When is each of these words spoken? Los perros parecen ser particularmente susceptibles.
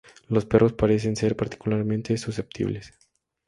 Los 0.29 0.47
perros 0.47 0.73
parecen 0.73 1.15
ser 1.15 1.35
particularmente 1.35 2.17
susceptibles. 2.17 2.91